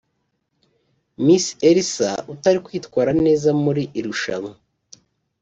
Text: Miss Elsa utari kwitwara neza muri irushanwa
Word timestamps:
Miss 1.25 1.45
Elsa 1.69 2.11
utari 2.33 2.59
kwitwara 2.65 3.11
neza 3.25 3.49
muri 3.63 3.83
irushanwa 3.99 4.53